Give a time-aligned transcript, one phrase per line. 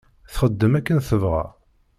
[0.33, 1.43] Txeddem akken tebɣa.